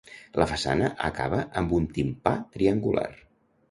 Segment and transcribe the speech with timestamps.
[0.43, 3.11] La façana acaba amb un timpà triangular.